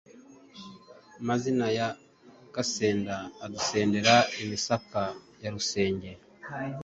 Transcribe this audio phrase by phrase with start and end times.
[1.27, 1.87] Mazina ya
[2.55, 3.15] Gasenda,
[3.45, 4.99] Adusendera imisaka
[5.43, 6.11] ya Rusenge!